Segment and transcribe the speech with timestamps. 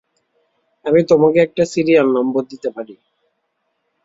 [0.85, 2.95] আমি তোমাকে একটা সিরিয়াল নম্বর দিতে পারি।